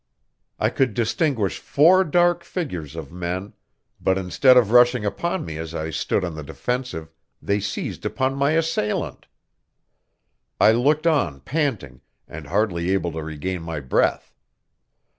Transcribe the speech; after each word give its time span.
I 0.57 0.71
could 0.71 0.95
distinguish 0.95 1.59
four 1.59 2.03
dark 2.03 2.43
figures 2.43 2.95
of 2.95 3.11
men; 3.11 3.53
but, 4.01 4.17
instead 4.17 4.57
of 4.57 4.71
rushing 4.71 5.05
upon 5.05 5.45
me 5.45 5.59
as 5.59 5.75
I 5.75 5.91
stood 5.91 6.25
on 6.25 6.33
the 6.33 6.41
defensive, 6.41 7.11
they 7.39 7.59
seized 7.59 8.03
upon 8.03 8.33
my 8.33 8.53
assailant. 8.53 9.27
I 10.59 10.71
looked 10.71 11.05
on 11.05 11.39
panting, 11.41 12.01
and 12.27 12.47
hardly 12.47 12.89
able 12.89 13.11
to 13.11 13.21
regain 13.21 13.61
my 13.61 13.79
breath. 13.79 14.33